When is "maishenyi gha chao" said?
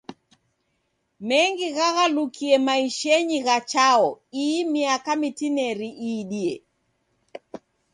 2.65-4.07